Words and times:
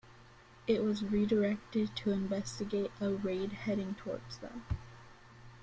It 0.65 0.83
was 0.83 1.03
redirected 1.03 1.95
to 1.97 2.09
investigate 2.11 2.89
a 2.99 3.11
raid 3.11 3.51
heading 3.51 3.93
towards 3.93 4.39
them. 4.39 4.65